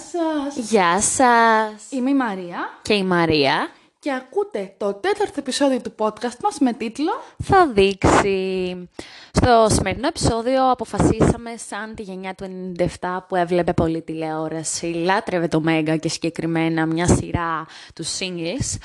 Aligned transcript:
σας, 0.00 0.56
γεια 0.56 0.60
σας. 0.60 0.70
Γεια 0.70 1.00
σας. 1.00 1.90
Είμαι 1.90 2.10
η 2.10 2.14
Μαρία 2.14 2.58
Και 2.82 2.94
η 2.94 3.04
Μαρία 3.04 3.68
και 4.00 4.12
ακούτε 4.12 4.74
το 4.76 4.94
τέταρτο 4.94 5.34
επεισόδιο 5.36 5.80
του 5.80 5.94
podcast 5.98 6.38
μας 6.42 6.58
με 6.60 6.72
τίτλο 6.72 7.12
θα 7.42 7.66
δείξει. 7.66 8.88
Στο 9.32 9.66
σημερινό 9.70 10.06
επεισόδιο 10.06 10.70
αποφασίσαμε 10.70 11.50
σαν 11.68 11.94
τη 11.94 12.02
γενιά 12.02 12.34
του 12.34 12.74
97 13.00 13.18
που 13.28 13.36
έβλεπε 13.36 13.72
πολύ 13.72 14.02
τηλεόραση, 14.02 14.86
λάτρευε 14.86 15.48
το 15.48 15.60
Μέγκα 15.60 15.96
και 15.96 16.08
συγκεκριμένα 16.08 16.86
μια 16.86 17.06
σειρά 17.06 17.66
του 17.94 18.04
singles, 18.04 18.78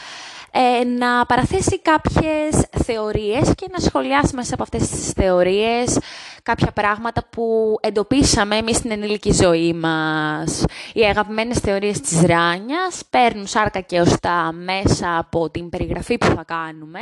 ε, 0.51 0.83
να 0.83 1.25
παραθέσει 1.25 1.79
κάποιες 1.79 2.65
θεωρίες 2.83 3.53
και 3.55 3.65
να 3.71 3.79
σχολιάσει 3.79 4.35
μέσα 4.35 4.53
από 4.53 4.63
αυτές 4.63 4.89
τις 4.89 5.11
θεωρίες 5.11 5.97
κάποια 6.45 6.71
πράγματα 6.71 7.25
που 7.29 7.75
εντοπίσαμε 7.81 8.55
εμείς 8.57 8.77
στην 8.77 8.91
ενήλικη 8.91 9.31
ζωή 9.31 9.73
μας. 9.73 10.63
Οι 10.93 11.01
αγαπημένες 11.01 11.57
θεωρίες 11.59 11.99
της 11.99 12.21
Ράνιας 12.21 13.01
παίρνουν 13.09 13.47
σάρκα 13.47 13.79
και 13.79 13.99
οστά 13.99 14.51
μέσα 14.51 15.17
από 15.17 15.49
την 15.49 15.69
περιγραφή 15.69 16.17
που 16.17 16.25
θα 16.25 16.43
κάνουμε 16.43 16.99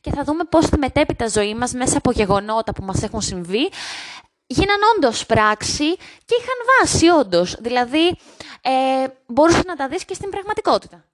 και 0.00 0.10
θα 0.10 0.24
δούμε 0.24 0.44
πώς 0.44 0.68
τη 0.68 0.78
μετέπειτα 0.78 1.28
ζωή 1.28 1.54
μας 1.54 1.72
μέσα 1.72 1.98
από 1.98 2.10
γεγονότα 2.10 2.72
που 2.72 2.84
μας 2.84 3.02
έχουν 3.02 3.20
συμβεί 3.20 3.70
γίναν 4.46 4.78
όντως 4.96 5.26
πράξη 5.26 5.96
και 5.96 6.34
είχαν 6.40 6.58
βάση 6.80 7.08
όντως. 7.08 7.56
Δηλαδή, 7.60 8.06
ε, 8.60 9.06
μπορούσες 9.26 9.64
να 9.64 9.76
τα 9.76 9.88
δεις 9.88 10.04
και 10.04 10.14
στην 10.14 10.30
πραγματικότητα. 10.30 11.04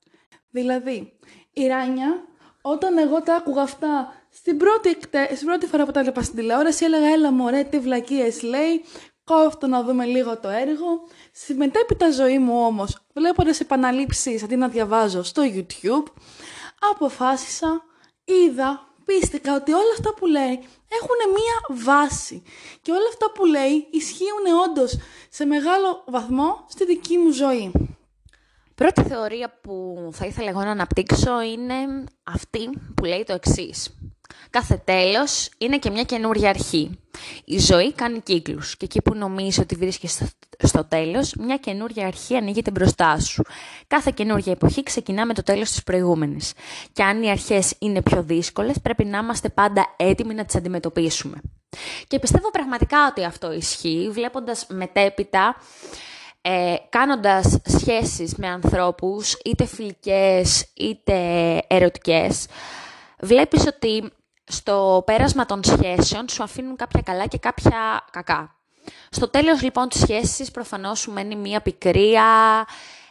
Δηλαδή, 0.51 1.13
η 1.53 1.67
Ράνια, 1.67 2.25
όταν 2.63 2.99
εγώ 2.99 3.23
τα 3.23 3.35
άκουγα 3.35 3.63
αυτά 3.63 4.15
στην 4.33 4.57
πρώτη, 4.57 4.89
εκτε- 4.89 5.35
στην 5.35 5.47
πρώτη 5.47 5.67
φορά 5.67 5.85
που 5.85 5.91
τα 5.93 5.99
έβλεπα 5.99 6.23
στην 6.23 6.37
τηλεόραση, 6.37 6.85
έλεγα 6.85 7.07
έλα 7.07 7.33
μωρέ 7.33 7.63
τι 7.65 7.79
βλακίες 7.79 8.43
λέει, 8.43 8.85
κόφτω 9.25 9.67
να 9.67 9.83
δούμε 9.83 10.05
λίγο 10.05 10.39
το 10.39 10.49
έργο. 10.49 10.87
Στη 11.33 11.55
μετέπειτα 11.55 12.11
ζωή 12.11 12.39
μου 12.39 12.65
όμως, 12.65 12.99
βλέποντας 13.15 13.61
επαναλήψεις 13.61 14.43
αντί 14.43 14.57
να 14.57 14.69
διαβάζω 14.69 15.23
στο 15.23 15.43
YouTube, 15.55 16.13
αποφάσισα, 16.91 17.85
είδα, 18.25 18.89
πίστηκα 19.05 19.55
ότι 19.55 19.73
όλα 19.73 19.93
αυτά 19.93 20.15
που 20.15 20.27
λέει 20.27 20.61
έχουν 21.01 21.33
μία 21.35 21.85
βάση. 21.85 22.43
Και 22.83 22.91
όλα 22.91 23.09
αυτά 23.09 23.31
που 23.31 23.45
λέει 23.45 23.87
ισχύουν 23.91 24.47
όντως 24.69 24.99
σε 25.31 25.45
μεγάλο 25.45 26.05
βαθμό 26.07 26.65
στη 26.69 26.85
δική 26.85 27.19
μου 27.19 27.31
ζωή. 27.31 27.73
Πρώτη 28.75 29.03
θεωρία 29.03 29.59
που 29.63 30.09
θα 30.13 30.27
ήθελα 30.27 30.49
εγώ 30.49 30.61
να 30.61 30.71
αναπτύξω 30.71 31.41
είναι 31.43 32.05
αυτή 32.23 32.71
που 32.95 33.05
λέει 33.05 33.25
το 33.25 33.33
εξής. 33.33 34.00
Κάθε 34.51 34.83
τέλος 34.85 35.49
είναι 35.59 35.79
και 35.79 35.91
μια 35.91 36.03
καινούργια 36.03 36.49
αρχή. 36.49 36.99
Η 37.45 37.59
ζωή 37.59 37.93
κάνει 37.93 38.21
κύκλους 38.21 38.77
και 38.77 38.85
εκεί 38.85 39.03
που 39.03 39.15
νομίζεις 39.15 39.59
ότι 39.59 39.75
βρίσκεσαι 39.75 40.31
στο 40.59 40.85
τέλος, 40.85 41.35
μια 41.35 41.57
καινούργια 41.57 42.07
αρχή 42.07 42.37
ανοίγεται 42.37 42.71
μπροστά 42.71 43.21
σου. 43.21 43.43
Κάθε 43.87 44.13
καινούργια 44.15 44.53
εποχή 44.53 44.83
ξεκινά 44.83 45.27
με 45.27 45.35
το 45.35 45.43
τέλος 45.43 45.71
της 45.71 45.83
προηγούμενης. 45.83 46.53
Και 46.93 47.03
αν 47.03 47.23
οι 47.23 47.31
αρχές 47.31 47.75
είναι 47.79 48.03
πιο 48.03 48.23
δύσκολες, 48.23 48.81
πρέπει 48.83 49.05
να 49.05 49.19
είμαστε 49.19 49.49
πάντα 49.49 49.95
έτοιμοι 49.97 50.35
να 50.35 50.45
τις 50.45 50.55
αντιμετωπίσουμε. 50.55 51.41
Και 52.09 52.19
πιστεύω 52.19 52.51
πραγματικά 52.51 53.07
ότι 53.07 53.25
αυτό 53.25 53.53
ισχύει, 53.53 54.09
βλέποντας 54.13 54.67
μετέπειτα 54.69 55.57
ε, 56.43 56.75
κάνοντας 56.89 57.59
σχέσεις 57.65 58.35
με 58.35 58.47
ανθρώπους, 58.49 59.37
είτε 59.45 59.67
φιλικές 59.67 60.67
είτε 60.75 61.15
ερωτικές, 61.67 62.47
βλέπεις 63.21 63.67
ότι 63.67 64.13
στο 64.51 65.03
πέρασμα 65.07 65.47
των 65.47 65.65
σχέσεων 65.65 66.29
σου 66.29 66.43
αφήνουν 66.43 66.77
κάποια 66.77 67.03
καλά 67.03 67.27
και 67.27 67.39
κάποια 67.39 68.05
κακά. 68.11 68.55
Στο 69.11 69.29
τέλος 69.29 69.63
λοιπόν 69.63 69.89
της 69.89 70.01
σχέσης 70.01 70.51
προφανώς 70.51 70.99
σου 70.99 71.13
μένει 71.13 71.37
μία 71.37 71.61
πικρία, 71.61 72.25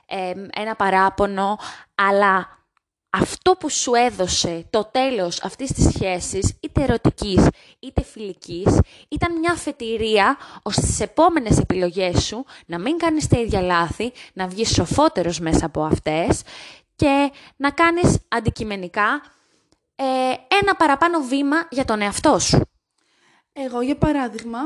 ε, 0.05 0.33
ένα 0.53 0.75
παράπονο, 0.75 1.59
αλλά 1.95 2.59
αυτό 3.09 3.51
που 3.51 3.69
σου 3.69 3.93
έδωσε 3.93 4.65
το 4.69 4.83
τέλος 4.91 5.43
αυτής 5.43 5.71
της 5.71 5.87
σχέσης, 5.93 6.57
είτε 6.59 6.83
ερωτικής 6.83 7.47
είτε 7.79 8.03
φιλικής, 8.03 8.79
ήταν 9.09 9.39
μια 9.39 9.51
αφετηρία 9.51 10.37
ώστε 10.61 10.81
στις 10.81 10.99
επόμενες 10.99 11.57
επιλογές 11.57 12.23
σου 12.23 12.45
να 12.65 12.79
μην 12.79 12.97
κάνεις 12.97 13.27
τα 13.27 13.39
ίδια 13.39 13.61
λάθη, 13.61 14.11
να 14.33 14.47
βγεις 14.47 14.73
σοφότερος 14.73 15.39
μέσα 15.39 15.65
από 15.65 15.83
αυτές 15.83 16.41
και 16.95 17.31
να 17.55 17.71
κάνεις 17.71 18.17
αντικειμενικά 18.27 19.21
ε, 20.01 20.57
ένα 20.61 20.75
παραπάνω 20.77 21.19
βήμα 21.21 21.67
για 21.69 21.85
τον 21.85 22.01
εαυτό 22.01 22.39
σου. 22.39 22.61
Εγώ, 23.53 23.81
για 23.81 23.95
παράδειγμα, 23.95 24.59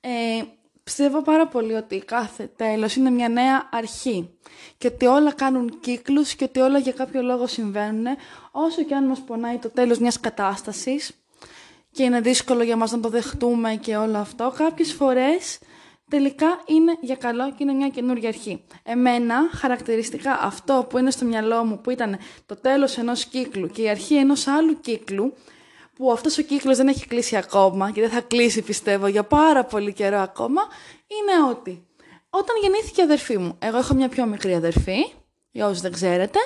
ε, 0.00 0.42
πιστεύω 0.82 1.22
πάρα 1.22 1.46
πολύ 1.46 1.74
ότι 1.74 1.98
κάθε 1.98 2.50
τέλος 2.56 2.96
είναι 2.96 3.10
μια 3.10 3.28
νέα 3.28 3.68
αρχή 3.72 4.38
και 4.78 4.86
ότι 4.86 5.06
όλα 5.06 5.32
κάνουν 5.32 5.80
κύκλους 5.80 6.34
και 6.34 6.44
ότι 6.44 6.60
όλα 6.60 6.78
για 6.78 6.92
κάποιο 6.92 7.22
λόγο 7.22 7.46
συμβαίνουν, 7.46 8.06
όσο 8.50 8.82
και 8.82 8.94
αν 8.94 9.04
μας 9.04 9.20
πονάει 9.20 9.56
το 9.56 9.70
τέλος 9.70 9.98
μιας 9.98 10.20
κατάστασης 10.20 11.12
και 11.90 12.02
είναι 12.02 12.20
δύσκολο 12.20 12.62
για 12.62 12.76
μας 12.76 12.90
να 12.90 13.00
το 13.00 13.08
δεχτούμε 13.08 13.74
και 13.74 13.96
όλο 13.96 14.18
αυτό, 14.18 14.52
κάποιες 14.56 14.92
φορές 14.92 15.58
τελικά 16.08 16.60
είναι 16.66 16.96
για 17.00 17.16
καλό 17.16 17.48
και 17.50 17.56
είναι 17.58 17.72
μια 17.72 17.88
καινούργια 17.88 18.28
αρχή. 18.28 18.64
Εμένα, 18.82 19.50
χαρακτηριστικά 19.54 20.38
αυτό 20.40 20.86
που 20.88 20.98
είναι 20.98 21.10
στο 21.10 21.24
μυαλό 21.24 21.64
μου, 21.64 21.80
που 21.80 21.90
ήταν 21.90 22.18
το 22.46 22.56
τέλος 22.56 22.98
ενός 22.98 23.24
κύκλου 23.24 23.66
και 23.68 23.82
η 23.82 23.88
αρχή 23.88 24.14
ενός 24.16 24.46
άλλου 24.46 24.80
κύκλου, 24.80 25.34
που 25.94 26.12
αυτός 26.12 26.38
ο 26.38 26.42
κύκλος 26.42 26.76
δεν 26.76 26.88
έχει 26.88 27.06
κλείσει 27.06 27.36
ακόμα 27.36 27.90
και 27.90 28.00
δεν 28.00 28.10
θα 28.10 28.20
κλείσει 28.20 28.62
πιστεύω 28.62 29.06
για 29.06 29.22
πάρα 29.24 29.64
πολύ 29.64 29.92
καιρό 29.92 30.18
ακόμα, 30.18 30.62
είναι 31.06 31.48
ότι 31.50 31.86
όταν 32.30 32.56
γεννήθηκε 32.62 33.00
η 33.00 33.04
αδερφή 33.04 33.38
μου, 33.38 33.56
εγώ 33.58 33.78
έχω 33.78 33.94
μια 33.94 34.08
πιο 34.08 34.26
μικρή 34.26 34.54
αδερφή, 34.54 35.12
για 35.50 35.66
όσους 35.66 35.80
δεν 35.80 35.92
ξέρετε, 35.92 36.38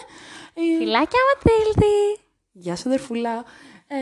η- 0.54 0.76
Φιλάκια 0.78 1.18
Ματίλδη! 1.34 2.18
Γεια 2.52 2.76
σου, 2.76 2.82
αδερφούλα. 2.88 3.44
Ε, 3.86 3.96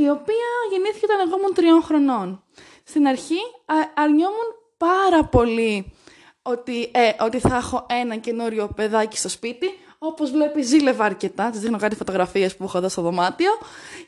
η 0.00 0.08
οποία 0.08 0.48
γεννήθηκε 0.70 1.04
όταν 1.08 1.28
εγώ 1.28 1.36
ήμουν 1.38 1.54
τριών 1.54 1.82
χρονών. 1.82 2.42
Στην 2.84 3.06
αρχή 3.06 3.38
α, 3.66 3.74
αρνιόμουν 3.94 4.48
πάρα 4.86 5.24
πολύ 5.24 5.92
ότι, 6.42 6.90
ε, 6.92 7.10
ότι 7.20 7.38
θα 7.38 7.56
έχω 7.56 7.86
ένα 7.90 8.16
καινούριο 8.16 8.68
παιδάκι 8.76 9.16
στο 9.16 9.28
σπίτι. 9.28 9.66
Όπως 9.98 10.30
βλέπει 10.30 10.62
ζήλευα 10.62 11.04
αρκετά, 11.04 11.50
της 11.50 11.60
δείχνω 11.60 11.78
κάτι 11.78 11.96
φωτογραφίες 11.96 12.56
που 12.56 12.64
έχω 12.64 12.78
εδώ 12.78 12.88
στο 12.88 13.02
δωμάτιο 13.02 13.50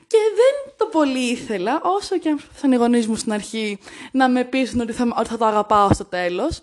και 0.06 0.16
δεν 0.34 0.74
το 0.76 0.86
πολύ 0.86 1.30
ήθελα, 1.30 1.80
όσο 1.82 2.18
και 2.18 2.28
αν 2.28 2.34
προσπαθούσαν 2.34 2.72
οι 2.72 2.76
γονείς 2.76 3.06
μου 3.06 3.16
στην 3.16 3.32
αρχή 3.32 3.78
να 4.12 4.28
με 4.28 4.44
πείσουν 4.44 4.80
ότι 4.80 4.92
θα, 4.92 5.14
ότι 5.18 5.28
θα 5.28 5.36
το 5.36 5.44
αγαπάω 5.44 5.92
στο 5.92 6.04
τέλος. 6.04 6.62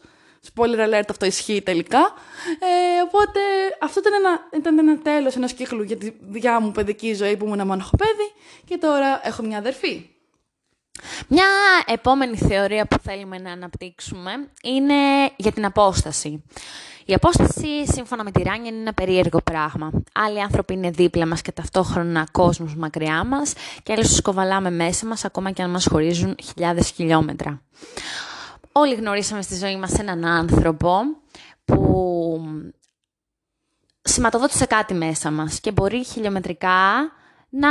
Spoiler 0.54 0.80
alert, 0.88 1.10
αυτό 1.10 1.26
ισχύει 1.26 1.62
τελικά. 1.62 2.14
Ε, 2.60 3.02
οπότε 3.08 3.40
αυτό 3.82 4.00
ήταν 4.00 4.14
ένα, 4.14 4.48
ήταν 4.58 4.80
ένα 4.80 4.98
τέλος 4.98 5.36
ενός 5.36 5.54
κύκλου 5.54 5.84
για 5.84 5.98
τη 5.98 6.12
δικιά 6.20 6.60
μου 6.60 6.72
παιδική 6.72 7.14
ζωή 7.14 7.38
που 7.38 7.46
ήμουν 7.46 7.68
μοναχοπέδι 7.68 8.32
και 8.66 8.78
τώρα 8.78 9.22
έχω 9.24 9.44
μια 9.44 9.58
αδερφή. 9.58 10.10
Μια 11.28 11.48
επόμενη 11.86 12.38
θεωρία 12.38 12.86
που 12.86 12.98
θέλουμε 13.04 13.38
να 13.38 13.52
αναπτύξουμε 13.52 14.32
είναι 14.64 14.94
για 15.36 15.52
την 15.52 15.66
απόσταση. 15.66 16.44
Η 17.06 17.14
απόσταση, 17.14 17.88
σύμφωνα 17.88 18.24
με 18.24 18.32
τη 18.32 18.42
Ράνια, 18.44 18.70
είναι 18.72 18.80
ένα 18.80 18.94
περίεργο 18.94 19.42
πράγμα. 19.44 19.92
Άλλοι 20.14 20.42
άνθρωποι 20.42 20.74
είναι 20.74 20.90
δίπλα 20.90 21.26
μας 21.26 21.42
και 21.42 21.52
ταυτόχρονα 21.52 22.28
κόσμος 22.32 22.76
μακριά 22.76 23.24
μας 23.24 23.54
και 23.84 23.94
άλλους 23.94 24.08
τους 24.08 24.22
κοβαλάμε 24.22 24.72
μέσα 24.72 25.06
μας, 25.06 25.26
ακόμα 25.26 25.52
και 25.52 25.62
αν 25.62 25.70
μας 25.70 25.88
χωρίζουν 25.88 26.36
χιλιάδες 26.44 26.90
χιλιόμετρα. 26.90 27.62
Όλοι 28.72 28.96
γνωρίσαμε 28.96 29.42
στη 29.42 29.56
ζωή 29.56 29.78
μας 29.78 29.94
έναν 29.94 30.26
άνθρωπο 30.26 31.00
που 31.66 32.42
σηματοδότησε 34.02 34.66
κάτι 34.66 34.94
μέσα 34.94 35.32
μας 35.32 35.60
και 35.60 35.72
μπορεί 35.72 36.06
χιλιομετρικά 36.06 37.12
να 37.50 37.70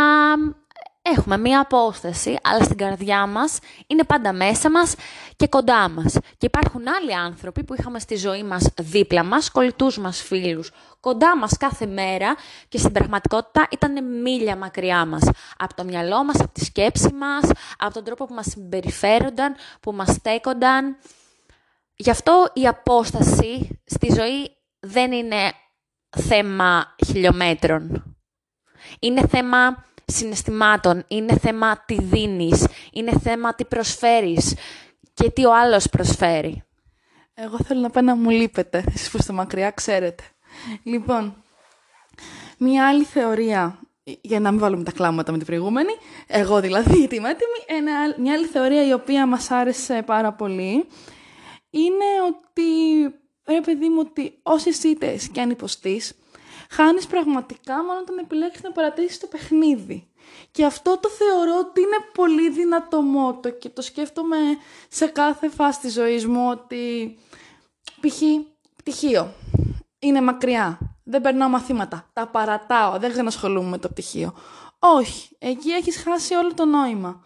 έχουμε 1.19 1.39
μία 1.39 1.61
απόσταση, 1.61 2.37
αλλά 2.43 2.65
στην 2.65 2.77
καρδιά 2.77 3.27
μας 3.27 3.59
είναι 3.87 4.05
πάντα 4.05 4.33
μέσα 4.33 4.71
μας 4.71 4.95
και 5.37 5.47
κοντά 5.47 5.89
μας. 5.89 6.13
Και 6.13 6.47
υπάρχουν 6.47 6.83
άλλοι 6.89 7.15
άνθρωποι 7.15 7.65
που 7.65 7.75
είχαμε 7.79 7.99
στη 7.99 8.17
ζωή 8.17 8.43
μας 8.43 8.69
δίπλα 8.81 9.25
μας, 9.25 9.51
κολλητούς 9.51 9.99
μας 9.99 10.23
φίλους, 10.23 10.71
κοντά 11.01 11.37
μας 11.37 11.57
κάθε 11.57 11.87
μέρα 11.87 12.37
και 12.69 12.79
στην 12.79 12.93
πραγματικότητα 12.93 13.67
ήταν 13.71 14.21
μίλια 14.23 14.57
μακριά 14.57 15.07
μας. 15.07 15.31
Από 15.59 15.75
το 15.75 15.85
μυαλό 15.85 16.25
μας, 16.25 16.41
από 16.41 16.53
τη 16.53 16.65
σκέψη 16.65 17.13
μας, 17.13 17.51
από 17.79 17.95
τον 17.95 18.05
τρόπο 18.05 18.27
που 18.27 18.35
μας 18.35 18.47
συμπεριφέρονταν, 18.47 19.55
που 19.81 19.93
μας 19.93 20.09
στέκονταν. 20.09 20.97
Γι' 21.95 22.11
αυτό 22.11 22.51
η 22.53 22.67
απόσταση 22.67 23.81
στη 23.85 24.13
ζωή 24.15 24.57
δεν 24.81 25.13
είναι 25.13 25.53
θέμα 26.11 26.95
χιλιόμετρων. 27.07 28.17
Είναι 28.99 29.27
θέμα 29.27 29.85
συναισθημάτων, 30.07 31.05
είναι 31.09 31.39
θέμα 31.39 31.85
τι 31.87 32.03
δίνεις, 32.03 32.67
είναι 32.93 33.19
θέμα 33.19 33.55
τι 33.55 33.65
προσφέρεις 33.65 34.55
και 35.15 35.31
τι 35.31 35.45
ο 35.45 35.55
άλλος 35.55 35.89
προσφέρει. 35.89 36.63
Εγώ 37.35 37.57
θέλω 37.65 37.81
να 37.81 37.91
πάω 37.91 38.03
να 38.03 38.15
μου 38.15 38.31
λείπετε, 38.31 38.85
εσείς 38.95 39.11
που 39.11 39.17
είστε 39.17 39.33
μακριά 39.33 39.71
ξέρετε. 39.71 40.23
Λοιπόν, 40.83 41.45
μια 42.59 42.89
άλλη 42.89 43.05
θεωρία, 43.05 43.79
για 44.05 44.41
να 44.41 44.51
μην 44.51 44.61
βάλουμε 44.61 44.83
τα 44.83 44.93
κλάματα 44.93 45.33
με 45.33 45.39
την 45.39 45.47
προηγούμενη, 45.47 45.93
εγώ 46.27 46.61
δηλαδή 46.61 46.99
γιατί 46.99 47.17
είμαι 47.17 47.31
έτοιμη, 47.31 47.79
ένα, 47.79 48.15
μια 48.19 48.33
άλλη 48.33 48.47
θεωρία 48.47 48.87
η 48.87 48.93
οποία 48.93 49.27
μας 49.27 49.51
άρεσε 49.51 50.03
πάρα 50.07 50.33
πολύ, 50.33 50.87
είναι 51.71 52.05
ότι 52.29 52.63
ρε 53.47 53.61
παιδί 53.61 53.89
μου, 53.89 54.03
ότι 54.07 54.39
όσες 54.43 54.83
ήττες 54.83 55.29
και 55.29 55.41
αν 55.41 55.51
υποστείς, 55.51 56.15
χάνεις 56.73 57.07
πραγματικά 57.07 57.85
μόνο 57.85 58.01
όταν 58.01 58.19
επιλέξεις 58.19 58.63
να 58.63 58.73
παρατήσεις 58.73 59.19
το 59.19 59.27
παιχνίδι. 59.27 60.07
Και 60.51 60.65
αυτό 60.65 60.99
το 60.99 61.09
θεωρώ 61.09 61.59
ότι 61.59 61.81
είναι 61.81 61.97
πολύ 62.15 62.51
δυνατό 62.51 63.01
μότο 63.01 63.51
και 63.51 63.69
το 63.69 63.83
σκέφτομαι 63.83 64.37
σε 64.89 65.07
κάθε 65.07 65.49
φάση 65.49 65.81
της 65.81 65.93
ζωής 65.93 66.27
μου 66.27 66.49
ότι 66.51 67.15
π.χ. 68.01 68.23
πτυχίο 68.77 69.33
είναι 69.99 70.21
μακριά, 70.21 70.79
δεν 71.05 71.21
περνάω 71.21 71.49
μαθήματα, 71.49 72.11
τα 72.13 72.27
παρατάω, 72.27 72.99
δεν 72.99 73.27
ασχολούμαι 73.27 73.69
με 73.69 73.79
το 73.79 73.89
πτυχίο. 73.89 74.35
Όχι, 74.79 75.37
εκεί 75.39 75.71
έχεις 75.71 76.03
χάσει 76.03 76.35
όλο 76.35 76.55
το 76.55 76.65
νόημα. 76.65 77.25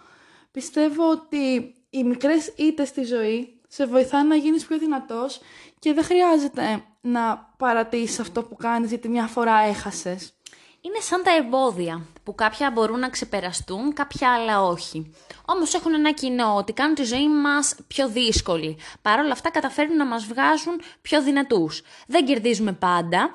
Πιστεύω 0.51 1.11
ότι 1.11 1.75
οι 1.91 2.05
μικρές 2.05 2.53
ήττες 2.57 2.89
στη 2.89 3.05
ζωή 3.05 3.56
σε 3.77 3.87
βοηθάνε 3.87 4.29
να 4.29 4.37
γίνεις 4.37 4.67
πιο 4.67 4.79
δυνατός 4.79 5.41
και 5.79 5.93
δεν 5.93 6.05
χρειάζεται 6.05 6.85
να 7.01 7.53
παρατήσεις 7.57 8.21
αυτό 8.21 8.43
που 8.43 8.57
κάνεις 8.57 8.89
γιατί 8.89 9.09
μια 9.09 9.27
φορά 9.27 9.59
έχασες. 9.59 10.33
Είναι 10.81 11.01
σαν 11.01 11.23
τα 11.23 11.37
εμπόδια 11.37 12.07
που 12.23 12.35
κάποια 12.35 12.71
μπορούν 12.71 12.99
να 12.99 13.09
ξεπεραστούν, 13.09 13.93
κάποια 13.93 14.33
άλλα 14.33 14.63
όχι. 14.63 15.15
Όμως 15.45 15.75
έχουν 15.75 15.95
ένα 15.95 16.13
κοινό 16.13 16.55
ότι 16.57 16.73
κάνουν 16.73 16.95
τη 16.95 17.03
ζωή 17.03 17.29
μας 17.29 17.75
πιο 17.87 18.09
δύσκολη. 18.09 18.79
Παρ' 19.03 19.19
όλα 19.19 19.33
αυτά 19.33 19.51
καταφέρνουν 19.51 19.97
να 19.97 20.07
μας 20.07 20.25
βγάζουν 20.25 20.81
πιο 21.03 21.23
δυνατούς. 21.23 21.83
Δεν 22.07 22.27
κερδίζουμε 22.27 22.73
πάντα, 22.73 23.35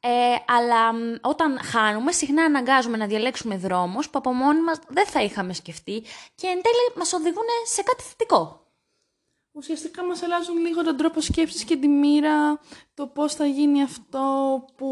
ε, 0.00 0.08
αλλά 0.46 0.90
όταν 1.20 1.60
χάνουμε, 1.62 2.12
συχνά 2.12 2.44
αναγκάζουμε 2.44 2.96
να 2.96 3.06
διαλέξουμε 3.06 3.56
δρόμους 3.56 4.10
που 4.10 4.18
από 4.18 4.32
μόνοι 4.32 4.60
μας 4.60 4.78
δεν 4.88 5.06
θα 5.06 5.22
είχαμε 5.22 5.52
σκεφτεί 5.52 6.00
και 6.34 6.46
εν 6.46 6.62
τέλει 6.62 6.96
μας 6.96 7.12
οδηγούν 7.12 7.46
σε 7.66 7.82
κάτι 7.82 8.02
θετικό. 8.02 8.63
Ουσιαστικά 9.56 10.04
μας 10.04 10.22
αλλάζουν 10.22 10.56
λίγο 10.56 10.82
τον 10.82 10.96
τρόπο 10.96 11.20
σκέψης 11.20 11.64
και 11.64 11.76
τη 11.76 11.88
μοίρα, 11.88 12.60
το 12.94 13.06
πώς 13.06 13.34
θα 13.34 13.46
γίνει 13.46 13.82
αυτό 13.82 14.20
που, 14.76 14.88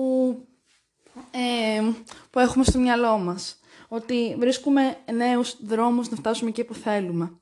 ε, 1.31 1.83
που 2.31 2.39
έχουμε 2.39 2.65
στο 2.65 2.79
μυαλό 2.79 3.19
μας. 3.19 3.61
Ότι 3.89 4.37
βρίσκουμε 4.39 4.97
νέους 5.13 5.57
δρόμους 5.65 6.09
να 6.09 6.17
φτάσουμε 6.17 6.51
εκεί 6.51 6.65
που 6.65 6.75
θέλουμε. 6.75 7.41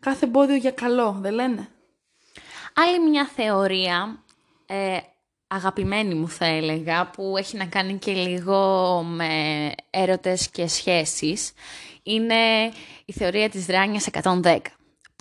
Κάθε 0.00 0.24
εμπόδιο 0.24 0.56
για 0.56 0.70
καλό, 0.70 1.16
δεν 1.20 1.32
λένε; 1.32 1.68
Άλλη 2.74 3.10
μια 3.10 3.26
θεωρία, 3.26 4.22
ε, 4.66 4.98
αγαπημένη 5.46 6.14
μου 6.14 6.28
θα 6.28 6.44
έλεγα, 6.44 7.10
που 7.10 7.34
έχει 7.36 7.56
να 7.56 7.66
κάνει 7.66 7.98
και 7.98 8.12
λίγο 8.12 9.02
με 9.02 9.72
έρωτες 9.90 10.50
και 10.50 10.66
σχέσεις, 10.66 11.52
είναι 12.02 12.72
η 13.04 13.12
θεωρία 13.12 13.48
της 13.48 13.66
Ράνιας 13.66 14.06
110 14.06 14.58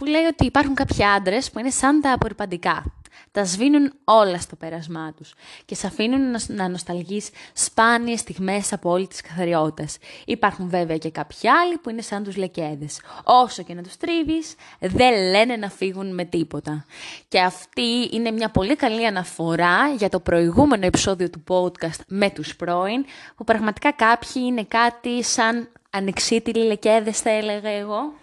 που 0.03 0.09
λέει 0.09 0.23
ότι 0.23 0.45
υπάρχουν 0.45 0.75
κάποιοι 0.75 1.03
άντρες 1.03 1.51
που 1.51 1.59
είναι 1.59 1.69
σαν 1.69 2.01
τα 2.01 2.13
απορριπαντικά. 2.13 2.83
Τα 3.31 3.45
σβήνουν 3.45 3.94
όλα 4.03 4.39
στο 4.39 4.55
πέρασμά 4.55 5.13
τους 5.17 5.33
και 5.65 5.75
σε 5.75 5.88
αφήνουν 5.88 6.35
να 6.47 6.67
νοσταλγείς 6.69 7.29
σπάνιες 7.53 8.19
στιγμές 8.19 8.73
από 8.73 8.89
όλη 8.89 9.07
τις 9.07 9.21
καθαριότητες. 9.21 9.97
Υπάρχουν 10.25 10.69
βέβαια 10.69 10.97
και 10.97 11.09
κάποιοι 11.09 11.50
άλλοι 11.50 11.77
που 11.77 11.89
είναι 11.89 12.01
σαν 12.01 12.23
τους 12.23 12.35
λεκέδες. 12.35 13.01
Όσο 13.23 13.63
και 13.63 13.73
να 13.73 13.81
τους 13.81 13.97
τρίβεις, 13.97 14.55
δεν 14.79 15.29
λένε 15.29 15.55
να 15.55 15.69
φύγουν 15.69 16.13
με 16.13 16.25
τίποτα. 16.25 16.85
Και 17.27 17.39
αυτή 17.39 18.09
είναι 18.11 18.31
μια 18.31 18.50
πολύ 18.50 18.75
καλή 18.75 19.05
αναφορά 19.05 19.94
για 19.97 20.09
το 20.09 20.19
προηγούμενο 20.19 20.85
επεισόδιο 20.85 21.29
του 21.29 21.44
podcast 21.47 22.00
με 22.07 22.29
τους 22.29 22.55
πρώην, 22.55 23.05
που 23.35 23.44
πραγματικά 23.44 23.91
κάποιοι 23.91 24.41
είναι 24.45 24.63
κάτι 24.63 25.23
σαν 25.23 25.69
ανεξίτηλοι 25.89 26.65
λεκέδες 26.65 27.19
θα 27.19 27.29
έλεγα 27.29 27.69
εγώ. 27.69 28.13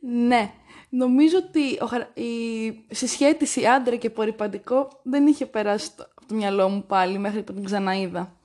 Ναι, 0.00 0.50
Νομίζω 0.96 1.36
ότι 1.36 1.78
η 2.20 2.94
συσχέτιση 2.94 3.66
άντρα 3.66 3.96
και 3.96 4.06
απορριπαντικό 4.06 5.00
δεν 5.02 5.26
είχε 5.26 5.46
περάσει 5.46 5.90
από 5.98 6.26
το 6.26 6.34
μυαλό 6.34 6.68
μου 6.68 6.84
πάλι 6.86 7.18
μέχρι 7.18 7.42
που 7.42 7.52
την 7.52 7.64
ξαναείδα. 7.64 8.36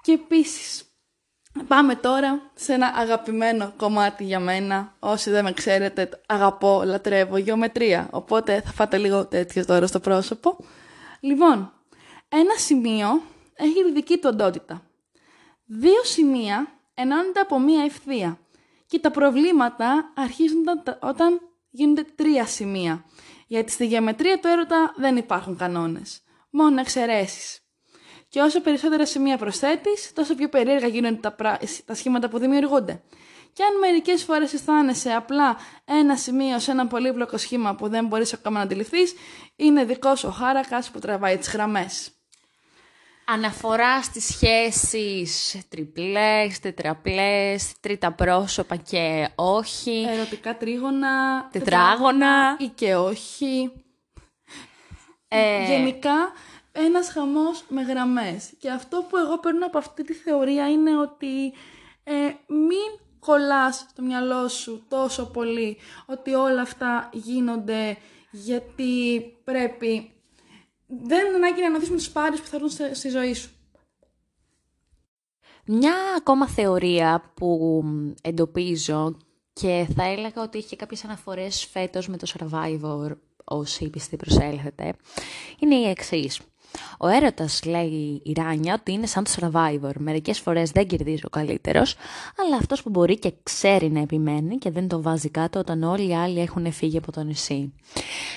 Και 0.00 0.12
επίσης, 0.12 0.84
πάμε 1.66 1.94
τώρα 1.94 2.50
σε 2.54 2.72
ένα 2.72 2.92
αγαπημένο 2.96 3.72
κομμάτι 3.76 4.24
για 4.24 4.40
μένα. 4.40 4.96
Όσοι 4.98 5.30
δεν 5.30 5.44
με 5.44 5.52
ξέρετε, 5.52 6.08
αγαπώ, 6.26 6.82
λατρεύω 6.84 7.36
γεωμετρία. 7.36 8.08
Οπότε 8.10 8.60
θα 8.60 8.72
φάτε 8.72 8.98
λίγο 8.98 9.26
τέτοιο 9.26 9.64
τώρα 9.64 9.86
στο 9.86 10.00
πρόσωπο. 10.00 10.56
Λοιπόν, 11.20 11.72
ένα 12.28 12.54
σημείο 12.56 13.22
έχει 13.54 13.84
τη 13.84 13.92
δική 13.92 14.14
του 14.18 14.28
οντότητα. 14.32 14.82
Δύο 15.64 16.04
σημεία 16.04 16.66
ενώνονται 16.94 17.40
από 17.40 17.58
μία 17.58 17.84
ευθεία. 17.84 18.38
Και 18.86 18.98
τα 18.98 19.10
προβλήματα 19.10 20.12
αρχίζουν 20.14 20.64
όταν 21.00 21.40
γίνονται 21.72 22.04
τρία 22.14 22.46
σημεία. 22.46 23.04
Γιατί 23.46 23.72
στη 23.72 23.86
γεωμετρία 23.86 24.38
του 24.38 24.48
έρωτα 24.48 24.94
δεν 24.96 25.16
υπάρχουν 25.16 25.56
κανόνες. 25.56 26.22
Μόνο 26.50 26.80
εξαιρέσεις. 26.80 27.60
Και 28.28 28.40
όσο 28.40 28.60
περισσότερα 28.60 29.06
σημεία 29.06 29.38
προσθέτεις, 29.38 30.12
τόσο 30.12 30.34
πιο 30.34 30.48
περίεργα 30.48 30.86
γίνονται 30.86 31.20
τα, 31.20 31.32
πρα... 31.32 31.58
τα 31.84 31.94
σχήματα 31.94 32.28
που 32.28 32.38
δημιουργούνται. 32.38 33.02
Και 33.52 33.62
αν 33.62 33.78
μερικές 33.78 34.22
φορές 34.24 34.52
αισθάνεσαι 34.52 35.12
απλά 35.12 35.56
ένα 35.84 36.16
σημείο 36.16 36.58
σε 36.58 36.70
ένα 36.70 36.86
πολύπλοκο 36.86 37.36
σχήμα 37.36 37.74
που 37.74 37.88
δεν 37.88 38.06
μπορείς 38.06 38.32
ακόμα 38.32 38.58
να 38.58 38.64
αντιληφθείς, 38.64 39.14
είναι 39.56 39.84
δικός 39.84 40.24
ο 40.24 40.30
χάρακας 40.30 40.90
που 40.90 40.98
τραβάει 40.98 41.38
τις 41.38 41.50
γραμμές. 41.50 42.10
Αναφορά 43.24 44.02
στις 44.02 44.24
σχέσεις 44.24 45.60
τριπλές, 45.68 46.60
τετραπλές, 46.60 47.72
τρίτα 47.80 48.12
πρόσωπα 48.12 48.76
και 48.76 49.28
όχι. 49.34 50.06
Ερωτικά 50.08 50.56
τρίγωνα, 50.56 51.48
τετράγωνα 51.52 52.56
ή 52.58 52.66
και 52.66 52.94
όχι. 52.96 53.72
Ε... 55.28 55.66
Γενικά 55.66 56.32
ένας 56.72 57.08
χαμός 57.08 57.64
με 57.68 57.82
γραμμές. 57.82 58.52
Και 58.58 58.70
αυτό 58.70 59.06
που 59.08 59.16
εγώ 59.16 59.38
παίρνω 59.38 59.66
από 59.66 59.78
αυτή 59.78 60.04
τη 60.04 60.12
θεωρία 60.12 60.70
είναι 60.70 60.96
ότι 60.98 61.52
ε, 62.04 62.14
μην 62.46 63.00
κολλάς 63.18 63.86
το 63.94 64.02
μυαλό 64.02 64.48
σου 64.48 64.84
τόσο 64.88 65.26
πολύ 65.26 65.76
ότι 66.06 66.34
όλα 66.34 66.60
αυτά 66.62 67.08
γίνονται 67.12 67.96
γιατί 68.30 69.22
πρέπει 69.44 70.12
δεν 71.00 71.26
είναι 71.26 71.36
ανάγκη 71.36 71.60
να 71.60 71.66
αναδείξουμε 71.66 71.98
τους 71.98 72.10
πάρεις 72.10 72.40
που 72.40 72.46
θα 72.46 72.56
έρθουν 72.56 72.94
στη 72.94 73.08
ζωή 73.08 73.34
σου. 73.34 73.50
Μια 75.66 75.94
ακόμα 76.16 76.48
θεωρία 76.48 77.32
που 77.34 77.82
εντοπίζω 78.22 79.16
και 79.52 79.86
θα 79.96 80.04
έλεγα 80.04 80.42
ότι 80.42 80.58
έχει 80.58 80.76
κάποιες 80.76 81.04
αναφορές 81.04 81.64
φέτος 81.64 82.08
με 82.08 82.16
το 82.16 82.32
Survivor 82.38 83.10
όσοι 83.44 83.90
πιστοί 83.90 84.16
προσέλθετε, 84.16 84.94
είναι 85.58 85.74
η 85.74 85.88
εξής. 85.88 86.40
Ο 86.98 87.08
έρωτας 87.08 87.64
λέει 87.64 88.20
η 88.24 88.32
Ράνια 88.36 88.74
ότι 88.74 88.92
είναι 88.92 89.06
σαν 89.06 89.24
το 89.24 89.30
survivor. 89.40 89.92
Μερικές 89.98 90.40
φορές 90.40 90.70
δεν 90.70 90.86
κερδίζει 90.86 91.22
ο 91.24 91.28
καλύτερος, 91.28 91.96
αλλά 92.36 92.56
αυτός 92.56 92.82
που 92.82 92.90
μπορεί 92.90 93.18
και 93.18 93.32
ξέρει 93.42 93.90
να 93.90 94.00
επιμένει 94.00 94.56
και 94.56 94.70
δεν 94.70 94.88
το 94.88 95.02
βάζει 95.02 95.30
κάτω 95.30 95.58
όταν 95.58 95.82
όλοι 95.82 96.08
οι 96.08 96.14
άλλοι 96.14 96.40
έχουν 96.40 96.72
φύγει 96.72 96.96
από 96.96 97.12
το 97.12 97.22
νησί. 97.22 97.72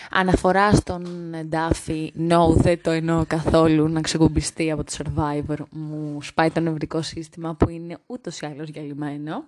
Αναφορά 0.10 0.72
στον 0.72 1.36
Ντάφι, 1.46 2.14
no, 2.30 2.56
δεν 2.56 2.82
το 2.82 2.92
εννοώ 2.92 3.26
καθόλου 3.26 3.88
να 3.88 4.02
ξεκουμπιστεί 4.02 4.72
από 4.72 4.84
το 4.84 4.92
survivor. 4.98 5.58
Μου 5.72 6.22
σπάει 6.22 6.52
το 6.52 6.60
νευρικό 6.60 7.02
σύστημα 7.02 7.56
που 7.56 7.70
είναι 7.70 7.98
ούτως 8.06 8.40
ή 8.40 8.46
άλλως 8.46 8.70
γυαλισμένο. 8.70 9.44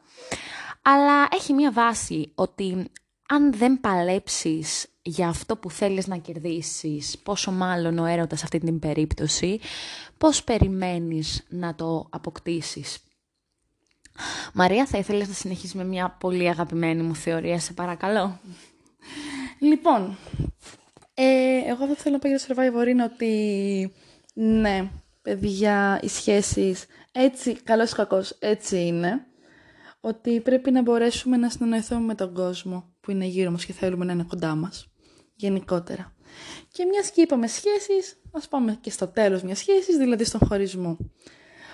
Αλλά 0.82 1.28
έχει 1.32 1.54
μία 1.54 1.72
βάση 1.72 2.32
ότι 2.36 2.90
αν 3.28 3.54
δεν 3.54 3.80
παλέψεις 3.80 4.88
για 5.02 5.28
αυτό 5.28 5.58
που 5.58 5.72
θέλεις 5.72 6.08
να 6.08 6.18
κερδίσεις, 6.18 7.18
πόσο 7.24 7.52
μάλλον 7.52 8.00
ο 8.00 8.06
έρωτας 8.06 8.44
αυτή 8.44 8.60
την 8.60 8.80
περίπτωση, 8.80 9.60
πώς 10.18 10.44
περιμένεις 10.44 11.46
να 11.50 11.76
το 11.76 12.08
αποκτήσεις; 12.10 13.00
Μαρία, 14.54 14.86
θα 14.86 14.98
ήθελες 14.98 15.28
να 15.28 15.34
συνεχίσεις 15.34 15.74
με 15.74 15.84
μια 15.84 16.10
πολύ 16.20 16.50
αγαπημένη 16.50 17.02
μου 17.02 17.16
θεωρία, 17.16 17.60
σε 17.60 17.74
παρακαλώ; 17.74 18.40
Λοιπόν, 19.60 20.18
ε, 21.14 21.58
εγώ 21.66 21.84
αυτό 21.84 21.94
που 21.94 22.02
θέλω 22.02 22.16
να 22.16 22.22
πω 22.22 22.28
για 22.28 22.40
το 22.40 22.46
Survivor 22.48 22.88
είναι 22.88 23.04
ότι, 23.04 23.94
ναι, 24.34 24.90
παιδιά, 25.22 26.00
οι 26.02 26.08
σχέσεις, 26.08 26.86
έτσι, 27.12 27.54
καλός 27.54 27.92
ή 27.92 27.96
κακός, 27.96 28.36
έτσι 28.40 28.86
είναι 28.86 29.26
ότι 30.00 30.42
πρέπει 30.42 30.72
να 30.72 30.82
μπορέσουμε 30.82 31.38
να 31.38 31.50
συνεννοηθούμε 31.50 32.02
με 32.02 32.16
τον 32.16 32.34
κόσμο 32.34 32.96
που 33.08 33.14
είναι 33.14 33.26
γύρω 33.26 33.52
μας 33.52 33.66
και 33.66 33.74
θέλουμε 33.74 34.06
να 34.06 34.12
είναι 34.12 34.26
κοντά 34.28 34.56
μας, 34.56 34.88
γενικότερα. 35.36 36.16
Και 36.72 36.86
μιας 36.86 37.12
και 37.12 37.22
είπαμε 37.22 37.48
σχέσεις, 37.48 38.22
ας 38.32 38.48
πάμε 38.48 38.78
και 38.82 38.90
στο 38.90 39.08
τέλος 39.08 39.42
μιας 39.42 39.58
σχέσης, 39.58 39.98
δηλαδή 39.98 40.24
στον 40.24 40.40
χωρισμό. 40.48 40.98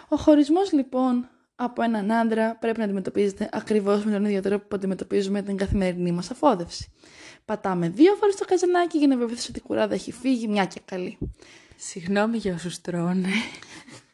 Ο 0.07 0.15
χωρισμός 0.15 0.71
λοιπόν 0.71 1.29
από 1.55 1.81
έναν 1.81 2.11
άντρα 2.11 2.55
πρέπει 2.55 2.77
να 2.77 2.83
αντιμετωπίζεται 2.83 3.49
ακριβώς 3.51 4.05
με 4.05 4.11
τον 4.11 4.25
ίδιο 4.25 4.41
τρόπο 4.41 4.67
που 4.67 4.75
αντιμετωπίζουμε 4.75 5.41
την 5.41 5.57
καθημερινή 5.57 6.11
μας 6.11 6.31
αφόδευση. 6.31 6.91
Πατάμε 7.45 7.89
δύο 7.89 8.13
φορές 8.15 8.35
το 8.35 8.45
καζανάκι 8.45 8.97
για 8.97 9.07
να 9.07 9.17
βεβαιωθείς 9.17 9.49
ότι 9.49 9.59
η 9.59 9.61
κουράδα 9.61 9.93
έχει 9.93 10.11
φύγει, 10.11 10.47
μια 10.47 10.65
και 10.65 10.81
καλή. 10.85 11.17
Συγγνώμη 11.75 12.37
για 12.37 12.53
όσους 12.53 12.81
τρώνε. 12.81 13.29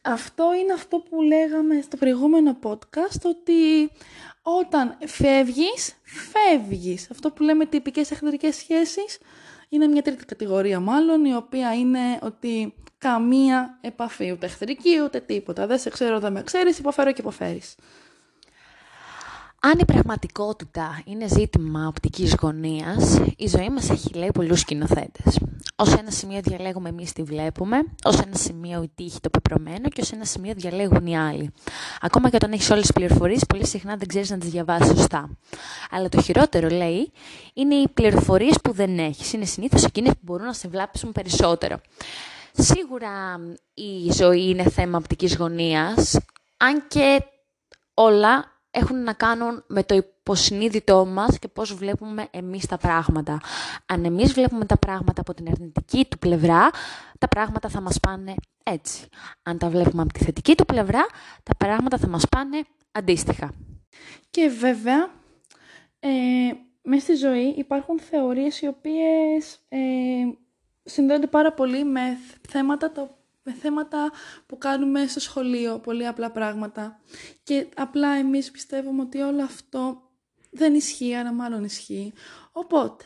Αυτό 0.01 0.43
είναι 0.61 0.73
αυτό 0.73 0.97
που 0.97 1.21
λέγαμε 1.21 1.81
στο 1.81 1.97
προηγούμενο 1.97 2.59
podcast, 2.63 3.21
ότι 3.23 3.89
όταν 4.57 4.97
φεύγεις, 5.05 5.95
φεύγεις. 6.03 7.11
Αυτό 7.11 7.31
που 7.31 7.43
λέμε 7.43 7.65
τυπικές 7.65 8.11
εχθρικές 8.11 8.55
σχέσεις, 8.55 9.17
είναι 9.69 9.87
μια 9.87 10.01
τρίτη 10.01 10.25
κατηγορία 10.25 10.79
μάλλον, 10.79 11.25
η 11.25 11.35
οποία 11.35 11.73
είναι 11.73 12.19
ότι 12.21 12.73
καμία 12.97 13.77
επαφή, 13.81 14.31
ούτε 14.31 14.45
εχθρική, 14.45 15.01
ούτε 15.03 15.19
τίποτα. 15.19 15.67
Δεν 15.67 15.79
σε 15.79 15.89
ξέρω, 15.89 16.19
δεν 16.19 16.31
με 16.31 16.43
ξέρεις, 16.43 16.79
υποφέρω 16.79 17.11
και 17.11 17.21
υποφέρεις. 17.21 17.75
Αν 19.61 19.79
η 19.79 19.85
πραγματικότητα 19.85 21.01
είναι 21.05 21.27
ζήτημα 21.27 21.87
οπτικής 21.87 22.35
γωνίας, 22.41 23.19
η 23.37 23.47
ζωή 23.47 23.69
μας 23.69 23.89
έχει 23.89 24.13
λέει 24.13 24.29
πολλούς 24.33 24.59
σκηνοθέτες. 24.59 25.39
Ως 25.75 25.93
ένα 25.93 26.11
σημείο 26.11 26.39
διαλέγουμε 26.43 26.89
εμείς 26.89 27.13
τι 27.13 27.23
βλέπουμε, 27.23 27.77
ως 28.03 28.19
ένα 28.19 28.35
σημείο 28.35 28.83
η 28.83 28.91
τύχη 28.95 29.19
το 29.19 29.29
πεπρωμένο 29.29 29.89
και 29.89 30.01
ως 30.01 30.11
ένα 30.11 30.25
σημείο 30.25 30.53
διαλέγουν 30.55 31.05
οι 31.05 31.17
άλλοι. 31.17 31.53
Ακόμα 32.01 32.29
και 32.29 32.35
όταν 32.35 32.51
έχεις 32.51 32.69
όλες 32.69 32.81
τις 32.81 32.91
πληροφορίες, 32.91 33.45
πολύ 33.45 33.65
συχνά 33.65 33.95
δεν 33.95 34.07
ξέρεις 34.07 34.29
να 34.29 34.37
τις 34.37 34.49
διαβάσεις 34.49 34.97
σωστά. 34.97 35.37
Αλλά 35.91 36.09
το 36.09 36.21
χειρότερο, 36.21 36.69
λέει, 36.69 37.11
είναι 37.53 37.75
οι 37.75 37.87
πληροφορίες 37.87 38.55
που 38.63 38.71
δεν 38.71 38.99
έχεις. 38.99 39.33
Είναι 39.33 39.45
συνήθως 39.45 39.83
εκείνες 39.83 40.11
που 40.11 40.19
μπορούν 40.21 40.45
να 40.45 40.53
σε 40.53 40.67
βλάψουν 40.67 41.11
περισσότερο. 41.11 41.81
Σίγουρα 42.53 43.39
η 43.73 44.11
ζωή 44.11 44.49
είναι 44.49 44.69
θέμα 44.69 44.97
οπτικής 44.97 45.35
γωνίας, 45.35 46.19
αν 46.57 46.87
και 46.87 47.23
όλα 47.93 48.57
έχουν 48.71 49.03
να 49.03 49.13
κάνουν 49.13 49.63
με 49.67 49.83
το 49.83 49.95
υποσυνείδητό 49.95 51.05
μας 51.05 51.39
και 51.39 51.47
πώς 51.47 51.73
βλέπουμε 51.73 52.27
εμείς 52.31 52.65
τα 52.65 52.77
πράγματα. 52.77 53.39
Αν 53.85 54.05
εμείς 54.05 54.33
βλέπουμε 54.33 54.65
τα 54.65 54.77
πράγματα 54.77 55.21
από 55.21 55.33
την 55.33 55.47
αρνητική 55.51 56.05
του 56.09 56.19
πλευρά, 56.19 56.69
τα 57.17 57.27
πράγματα 57.27 57.69
θα 57.69 57.81
μας 57.81 57.99
πάνε 57.99 58.35
έτσι. 58.63 59.07
Αν 59.43 59.57
τα 59.57 59.69
βλέπουμε 59.69 60.01
από 60.01 60.13
τη 60.13 60.23
θετική 60.23 60.55
του 60.55 60.65
πλευρά, 60.65 61.05
τα 61.43 61.55
πράγματα 61.57 61.97
θα 61.97 62.07
μας 62.07 62.27
πάνε 62.29 62.63
αντίστοιχα. 62.91 63.51
Και 64.29 64.47
βέβαια, 64.47 65.11
ε, 65.99 66.09
μέσα 66.81 67.01
στη 67.01 67.13
ζωή 67.13 67.53
υπάρχουν 67.57 67.99
θεωρίες 67.99 68.61
οι 68.61 68.67
οποίες 68.67 69.59
ε, 69.69 69.79
συνδέονται 70.83 71.27
πάρα 71.27 71.53
πολύ 71.53 71.83
με 71.83 72.17
θέματα 72.49 72.91
τα 72.91 73.18
με 73.43 73.53
θέματα 73.53 74.11
που 74.45 74.57
κάνουμε 74.57 75.07
στο 75.07 75.19
σχολείο, 75.19 75.79
πολύ 75.79 76.07
απλά 76.07 76.31
πράγματα. 76.31 76.99
Και 77.43 77.67
απλά 77.75 78.09
εμείς 78.09 78.51
πιστεύουμε 78.51 79.01
ότι 79.01 79.19
όλο 79.21 79.43
αυτό 79.43 80.01
δεν 80.49 80.73
ισχύει, 80.73 81.15
άρα 81.15 81.33
μάλλον 81.33 81.63
ισχύει. 81.63 82.13
Οπότε, 82.51 83.05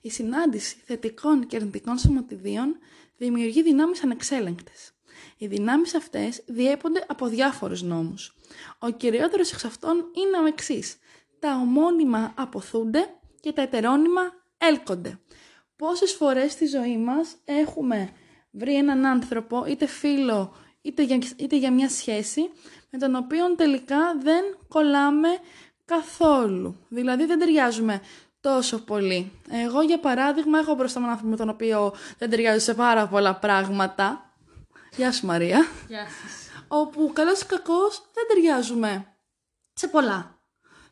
η 0.00 0.10
συνάντηση 0.10 0.76
θετικών 0.84 1.46
και 1.46 1.56
αρνητικών 1.56 1.98
σωματιδίων 1.98 2.76
δημιουργεί 3.16 3.62
δυνάμεις 3.62 4.02
ανεξέλεγκτες. 4.02 4.92
Οι 5.36 5.46
δυνάμεις 5.46 5.94
αυτές 5.94 6.42
διέπονται 6.46 7.04
από 7.08 7.26
διάφορους 7.26 7.82
νόμους. 7.82 8.36
Ο 8.78 8.90
κυριότερος 8.90 9.52
εξ 9.52 9.64
αυτών 9.64 9.96
είναι 9.96 10.38
ο 10.42 10.46
εξής. 10.46 10.96
Τα 11.38 11.54
ομώνυμα 11.54 12.34
αποθούνται 12.36 13.14
και 13.40 13.52
τα 13.52 13.62
ετερόνυμα 13.62 14.22
έλκονται. 14.58 15.18
Πόσες 15.76 16.12
φορές 16.12 16.52
στη 16.52 16.66
ζωή 16.66 16.96
μας 16.98 17.36
έχουμε 17.44 18.10
βρει 18.58 18.74
έναν 18.74 19.06
άνθρωπο, 19.06 19.64
είτε 19.66 19.86
φίλο, 19.86 20.54
είτε 20.82 21.02
για, 21.02 21.18
είτε 21.36 21.56
για 21.56 21.72
μια 21.72 21.88
σχέση, 21.88 22.50
με 22.90 22.98
τον 22.98 23.14
οποίο 23.14 23.54
τελικά 23.54 24.16
δεν 24.20 24.44
κολλάμε 24.68 25.28
καθόλου. 25.84 26.76
Δηλαδή 26.88 27.26
δεν 27.26 27.38
ταιριάζουμε 27.38 28.00
τόσο 28.40 28.78
πολύ. 28.78 29.32
Εγώ 29.50 29.82
για 29.82 29.98
παράδειγμα 29.98 30.58
έχω 30.58 30.74
μπροστά 30.74 31.00
μου 31.00 31.06
έναν 31.06 31.18
άνθρωπο 31.18 31.36
με 31.36 31.44
τον 31.44 31.54
οποίο 31.54 31.94
δεν 32.18 32.30
ταιριάζω 32.30 32.58
σε 32.58 32.74
πάρα 32.74 33.06
πολλά 33.06 33.34
πράγματα. 33.34 34.32
Γεια 34.96 35.12
σου 35.12 35.26
Μαρία. 35.26 35.66
Γεια 35.88 36.06
σας. 36.06 36.64
Όπου 36.68 37.10
καλώς 37.12 37.40
ή 37.40 37.46
κακώς 37.46 38.02
δεν 38.12 38.24
ταιριάζουμε 38.28 39.16
σε 39.72 39.88
πολλά. 39.88 40.37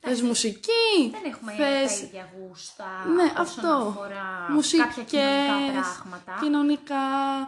Θες 0.09 0.23
μουσική. 0.23 1.11
Δεν 1.11 1.33
έχουμε 1.33 1.53
θες... 1.53 1.99
τα 2.01 2.07
ίδια 2.07 2.29
γούστα 2.37 2.85
ναι, 3.15 3.23
όσον 3.23 3.41
αυτό. 3.41 3.69
αφορά 3.69 4.49
Μουσικές, 4.51 4.85
κάποια 4.85 5.05
κοινωνικά 5.05 5.83
πράγματα. 5.83 6.39
κοινωνικά 6.41 7.05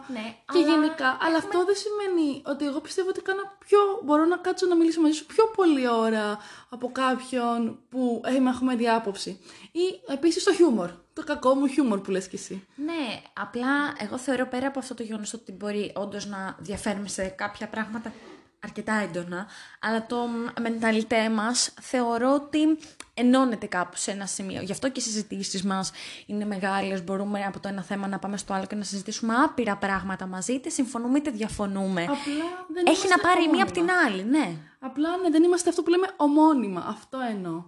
Ναι, 0.07 0.35
και 0.51 0.57
αλλά 0.57 0.67
γενικά. 0.67 1.17
Αλλά 1.21 1.37
αυτό 1.37 1.65
δεν 1.65 1.75
σημαίνει 1.75 2.41
ότι 2.45 2.65
εγώ 2.65 2.79
πιστεύω 2.79 3.09
ότι 3.09 3.21
κάνω 3.21 3.41
πιο... 3.65 3.79
μπορώ 4.03 4.25
να 4.25 4.37
κάτσω 4.37 4.65
να 4.67 4.75
μιλήσω 4.75 5.01
μαζί 5.01 5.13
σου 5.13 5.25
πιο 5.25 5.45
πολλή 5.55 5.87
ώρα 5.89 6.37
από 6.69 6.91
κάποιον 6.91 7.79
που 7.89 8.21
έχουμε 8.25 8.75
διάποψη. 8.75 9.39
Ή 9.71 10.13
επίσης 10.13 10.43
το 10.43 10.53
χιούμορ. 10.53 10.89
Το 11.13 11.23
κακό 11.23 11.55
μου 11.55 11.67
χιούμορ 11.67 11.99
που 11.99 12.11
λες 12.11 12.27
κι 12.27 12.35
εσύ. 12.35 12.67
Ναι, 12.75 13.21
απλά 13.33 13.95
εγώ 13.97 14.17
θεωρώ 14.17 14.47
πέρα 14.47 14.67
από 14.67 14.79
αυτό 14.79 14.93
το 14.93 15.03
γεγονός 15.03 15.33
ότι 15.33 15.51
μπορεί 15.51 15.91
όντως 15.95 16.25
να 16.25 16.55
διαφέρουμε 16.59 17.07
σε 17.07 17.27
κάποια 17.27 17.67
πράγματα 17.67 18.13
αρκετά 18.59 18.93
έντονα, 18.93 19.47
αλλά 19.79 20.05
το 20.05 20.17
μενταλιτέ 20.61 21.29
μας 21.29 21.73
θεωρώ 21.81 22.33
ότι 22.33 22.77
ενώνεται 23.13 23.65
κάπου 23.65 23.97
σε 23.97 24.11
ένα 24.11 24.25
σημείο. 24.25 24.61
Γι' 24.61 24.71
αυτό 24.71 24.89
και 24.89 24.99
οι 24.99 25.03
συζητήσεις 25.03 25.63
μας 25.63 25.91
είναι 26.25 26.45
μεγάλες, 26.45 27.03
μπορούμε 27.03 27.43
από 27.43 27.59
το 27.59 27.67
ένα 27.67 27.83
θέμα 27.83 28.07
να 28.07 28.19
πάμε 28.19 28.37
στο 28.37 28.53
άλλο 28.53 28.65
και 28.65 28.75
να 28.75 28.83
συζητήσουμε 28.83 29.35
άπειρα 29.35 29.77
πράγματα 29.77 30.25
μαζί, 30.25 30.53
είτε 30.53 30.69
συμφωνούμε 30.69 31.17
είτε 31.17 31.29
διαφωνούμε. 31.31 32.01
Απλά 32.01 32.65
δεν 32.73 32.83
Έχει 32.87 33.07
να 33.07 33.07
είμαστε 33.07 33.27
πάρει 33.27 33.43
η 33.43 33.47
μία 33.47 33.51
ομώνυμα. 33.51 33.63
από 33.63 33.71
την 33.71 33.89
άλλη, 33.91 34.23
ναι. 34.23 34.55
Απλά 34.79 35.17
ναι, 35.17 35.29
δεν 35.29 35.43
είμαστε 35.43 35.69
αυτό 35.69 35.83
που 35.83 35.89
λέμε 35.89 36.07
ομώνυμα. 36.17 36.85
Αυτό 36.87 37.17
εννοώ. 37.29 37.63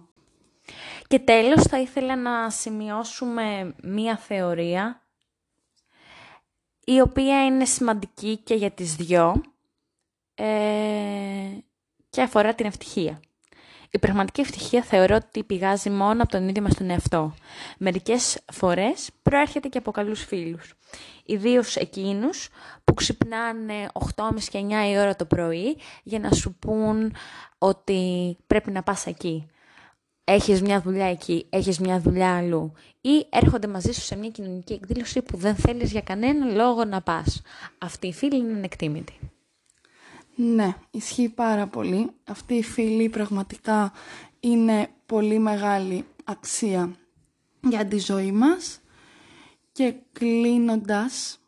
Και 1.08 1.18
τέλος 1.18 1.62
θα 1.62 1.78
ήθελα 1.80 2.16
να 2.16 2.50
σημειώσουμε 2.50 3.74
μία 3.82 4.16
θεωρία 4.16 5.02
η 6.84 7.00
οποία 7.00 7.44
είναι 7.44 7.64
σημαντική 7.64 8.36
και 8.36 8.54
για 8.54 8.70
τις 8.70 8.94
δυο 8.94 9.42
ε, 10.34 10.44
και 12.10 12.22
αφορά 12.22 12.54
την 12.54 12.66
ευτυχία. 12.66 13.20
Η 13.94 13.98
πραγματική 13.98 14.40
ευτυχία 14.40 14.82
θεωρώ 14.82 15.14
ότι 15.14 15.44
πηγάζει 15.44 15.90
μόνο 15.90 16.22
από 16.22 16.32
τον 16.32 16.48
ίδιο 16.48 16.62
μας 16.62 16.74
τον 16.74 16.90
εαυτό. 16.90 17.34
Μερικές 17.78 18.38
φορές 18.52 19.10
προέρχεται 19.22 19.68
και 19.68 19.78
από 19.78 19.90
καλούς 19.90 20.24
φίλους. 20.24 20.74
Ιδίως 21.24 21.76
εκείνους 21.76 22.48
που 22.84 22.94
ξυπνάνε 22.94 23.88
8.30 24.16 24.48
και 24.50 24.58
9 24.58 24.90
η 24.90 24.98
ώρα 24.98 25.16
το 25.16 25.24
πρωί 25.24 25.76
για 26.02 26.18
να 26.18 26.32
σου 26.32 26.54
πούν 26.54 27.14
ότι 27.58 28.36
πρέπει 28.46 28.70
να 28.70 28.82
πας 28.82 29.06
εκεί. 29.06 29.46
Έχεις 30.24 30.62
μια 30.62 30.80
δουλειά 30.80 31.06
εκεί, 31.06 31.46
έχεις 31.50 31.78
μια 31.78 32.00
δουλειά 32.00 32.36
αλλού. 32.36 32.72
Ή 33.00 33.26
έρχονται 33.30 33.66
μαζί 33.66 33.92
σου 33.92 34.00
σε 34.00 34.16
μια 34.16 34.30
κοινωνική 34.30 34.72
εκδήλωση 34.72 35.22
που 35.22 35.36
δεν 35.36 35.56
θέλεις 35.56 35.90
για 35.90 36.00
κανένα 36.00 36.46
λόγο 36.46 36.84
να 36.84 37.02
πας. 37.02 37.42
Αυτή 37.78 38.06
η 38.06 38.12
φίλη 38.12 38.36
είναι 38.36 38.52
ανεκτήμητη. 38.52 39.31
Ναι, 40.44 40.74
ισχύει 40.90 41.28
πάρα 41.28 41.66
πολύ. 41.66 42.10
Αυτή 42.24 42.54
η 42.54 42.62
φίλη 42.62 43.08
πραγματικά 43.08 43.92
είναι 44.40 44.88
πολύ 45.06 45.38
μεγάλη 45.38 46.04
αξία 46.24 46.96
για 47.60 47.86
τη 47.86 47.98
ζωή 47.98 48.32
μας. 48.32 48.80
Και 49.72 49.94
κλείνοντας, 50.12 51.40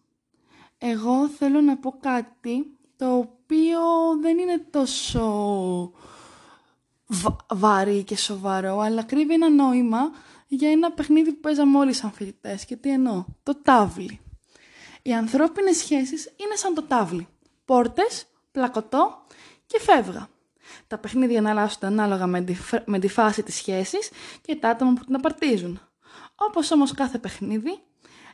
εγώ 0.79 1.29
θέλω 1.29 1.61
να 1.61 1.77
πω 1.77 1.97
κάτι 2.01 2.77
το 2.97 3.17
οποίο 3.17 3.81
δεν 4.21 4.39
είναι 4.39 4.59
τόσο 4.71 5.23
βα- 7.07 7.47
βαρύ 7.55 8.03
και 8.03 8.17
σοβαρό, 8.17 8.79
αλλά 8.79 9.03
κρύβει 9.03 9.35
ένα 9.35 9.51
νόημα 9.51 10.11
για 10.47 10.71
ένα 10.71 10.93
παιχνίδι 10.93 11.33
που 11.33 11.41
παίζαμε 11.41 11.79
όλοι 11.79 11.93
σαν 11.93 12.13
φοιτητές. 12.13 12.65
Και 12.65 12.77
τι 12.77 12.91
εννοώ, 12.91 13.25
το 13.43 13.55
τάβλι. 13.63 14.21
Οι 15.03 15.15
ανθρώπινες 15.15 15.77
σχέσεις 15.77 16.25
είναι 16.37 16.57
σαν 16.57 16.75
το 16.75 16.83
τάβλι. 16.83 17.29
Πόρτες, 17.65 18.27
πλακωτό 18.55 19.27
και 19.67 19.81
φεύγα. 19.81 20.29
Τα 20.87 20.99
παιχνίδια 20.99 21.39
αναλάσσονται 21.39 21.87
ανάλογα 21.87 22.27
με 22.27 22.41
τη, 22.41 22.55
φ- 22.55 22.87
με 22.87 22.99
τη 22.99 23.09
φάση 23.09 23.43
της 23.43 23.55
σχέσης 23.55 24.11
και 24.41 24.57
τα 24.57 24.69
άτομα 24.69 24.93
που 24.93 25.05
την 25.05 25.15
απαρτίζουν. 25.15 25.81
Όπως 26.35 26.71
όμως 26.71 26.93
κάθε 26.93 27.19
παιχνίδι, 27.19 27.71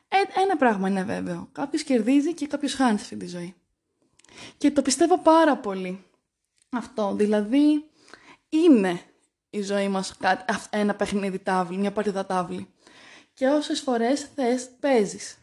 ε- 0.09 0.41
ένα 0.41 0.57
πράγμα 0.57 0.89
είναι 0.89 1.03
βέβαιο. 1.05 1.49
Κάποιος 1.53 1.83
κερδίζει 1.83 2.35
και 2.35 2.47
κάποιος 2.47 2.75
χάνει 2.75 2.99
σε 2.99 3.05
αυτή 3.05 3.17
τη 3.17 3.27
ζωή. 3.27 3.55
Και 4.59 4.71
το 4.71 4.83
πιστεύω 4.83 5.19
πάρα 5.19 5.57
πολύ. 5.57 6.05
Αυτό, 6.71 7.15
δηλαδή, 7.15 7.85
είναι 8.49 9.01
η 9.51 9.63
ζωή 9.63 9.89
μας 9.89 10.17
κάτι, 10.17 10.53
αυ- 10.53 10.75
ένα 10.75 10.95
παιχνίδι 10.95 11.39
τάβλι, 11.39 11.77
μια 11.79 11.93
παρτίδα 11.93 12.27
τάβλι. 12.27 12.69
Και 13.35 13.47
όσες 13.47 13.81
φορές 13.81 14.29
θες, 14.35 14.71
παίζεις. 14.81 15.39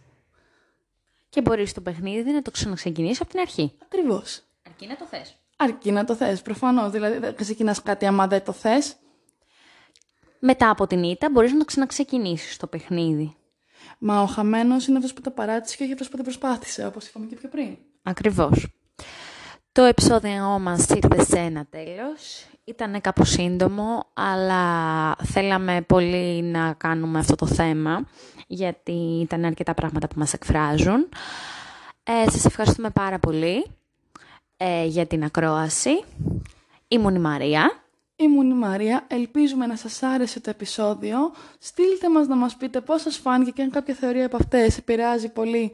Και 1.29 1.41
μπορείς 1.41 1.73
το 1.73 1.81
παιχνίδι 1.81 2.31
να 2.31 2.41
το 2.41 2.51
ξαναξεκινήσεις 2.51 3.21
από 3.21 3.29
την 3.29 3.39
αρχή. 3.39 3.73
Ακριβώς. 3.83 4.41
Αρκεί 4.77 4.87
να 4.87 4.95
το 4.95 5.05
θες. 5.05 5.35
Αρκεί 5.55 5.91
να 5.91 6.03
το 6.05 6.15
θες, 6.15 6.41
προφανώς. 6.41 6.91
Δηλαδή, 6.91 7.17
δεν 7.17 7.35
ξεκινάς 7.35 7.81
κάτι 7.81 8.05
άμα 8.05 8.27
δεν 8.27 8.43
το 8.43 8.51
θες. 8.51 8.95
Μετά 10.39 10.69
από 10.69 10.87
την 10.87 11.03
ήττα 11.03 11.29
μπορείς 11.29 11.51
να 11.51 11.57
το 11.57 11.65
ξαναξεκινήσεις 11.65 12.57
το 12.57 12.67
παιχνίδι. 12.67 13.35
Μα 13.97 14.21
ο 14.21 14.25
χαμένος 14.25 14.87
είναι 14.87 14.97
αυτός 14.97 15.13
που 15.13 15.21
το 15.21 15.31
παράτησε 15.31 15.75
και 15.75 15.83
όχι 15.83 15.91
αυτός 15.91 16.09
που 16.09 16.15
δεν 16.15 16.25
προσπάθησε, 16.25 16.85
όπως 16.85 17.07
είπαμε 17.07 17.25
και 17.25 17.35
πιο 17.35 17.49
πριν. 17.49 17.77
Ακριβώς. 18.03 18.67
Το 19.71 19.83
επεισόδιο 19.83 20.59
μας 20.59 20.87
ήρθε 20.89 21.23
σε 21.23 21.37
ένα 21.37 21.65
τέλος. 21.69 22.45
Ήταν 22.63 23.01
κάπως 23.01 23.29
σύντομο, 23.29 24.05
αλλά 24.13 25.15
θέλαμε 25.15 25.81
πολύ 25.81 26.41
να 26.41 26.73
κάνουμε 26.73 27.19
αυτό 27.19 27.35
το 27.35 27.45
θέμα, 27.45 28.07
γιατί 28.47 29.19
ήταν 29.21 29.45
αρκετά 29.45 29.73
πράγματα 29.73 30.07
που 30.07 30.19
μας 30.19 30.33
εκφράζουν. 30.33 31.09
Ε, 32.03 32.29
σας 32.29 32.45
ευχαριστούμε 32.45 32.89
πάρα 32.89 33.19
πολύ 33.19 33.65
ε, 34.57 34.85
για 34.85 35.05
την 35.05 35.23
ακρόαση. 35.23 36.03
Ήμουν 36.87 37.15
η 37.15 37.19
Μαρία. 37.19 37.81
Ήμουν 38.15 38.49
η 38.49 38.53
Μαρία, 38.53 39.05
ελπίζουμε 39.07 39.65
να 39.65 39.75
σας 39.75 40.03
άρεσε 40.03 40.39
το 40.39 40.49
επεισόδιο. 40.49 41.17
Στείλτε 41.59 42.09
μας 42.09 42.27
να 42.27 42.35
μας 42.35 42.55
πείτε 42.55 42.81
πώς 42.81 43.01
σας 43.01 43.17
φάνηκε 43.17 43.51
και 43.51 43.61
αν 43.61 43.69
κάποια 43.69 43.93
θεωρία 43.93 44.25
από 44.25 44.37
αυτές 44.37 44.77
επηρεάζει 44.77 45.29
πολύ 45.29 45.71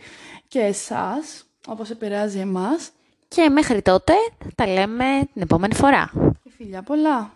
και 0.48 0.60
εσάς, 0.60 1.46
όπως 1.68 1.90
επηρεάζει 1.90 2.40
εμάς. 2.40 2.92
Και 3.28 3.50
μέχρι 3.50 3.82
τότε 3.82 4.14
τα 4.56 4.68
λέμε 4.68 5.06
την 5.34 5.42
επόμενη 5.42 5.76
φορά. 5.76 6.12
Και 6.44 6.52
φιλιά 6.58 6.82
πολλά! 6.82 7.34